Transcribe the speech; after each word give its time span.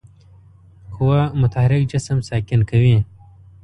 قوه 0.95 1.21
متحرک 1.41 1.81
جسم 1.91 2.17
ساکن 2.29 2.59
کوي. 2.69 2.97